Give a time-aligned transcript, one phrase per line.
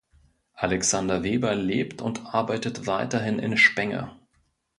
[0.55, 4.09] Alexander Weber lebt und arbeitet weiterhin in Spenge.